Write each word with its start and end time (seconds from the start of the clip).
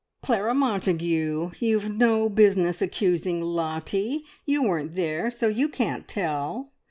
"Clara 0.23 0.55
Montagu, 0.55 1.51
you've 1.59 1.91
no 1.95 2.27
business 2.27 2.81
accusing 2.81 3.39
Lottie! 3.43 4.25
You 4.47 4.63
weren't 4.63 4.95
there, 4.95 5.29
so 5.29 5.47
you 5.47 5.69
can't 5.69 6.07
tell! 6.07 6.71